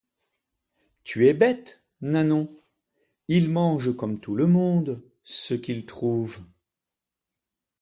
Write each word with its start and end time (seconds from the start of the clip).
Tu 1.03 1.27
es 1.27 1.35
bête, 1.35 1.85
Nanon! 2.01 2.49
ils 3.27 3.51
mangent, 3.51 3.95
comme 3.95 4.19
tout 4.19 4.33
le 4.33 4.47
monde, 4.47 5.03
ce 5.23 5.53
qu’ils 5.53 5.85
trouvent. 5.85 6.43